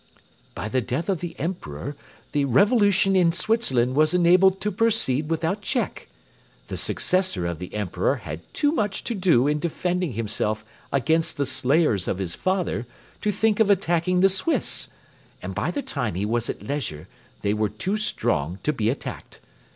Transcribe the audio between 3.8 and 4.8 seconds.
was enabled to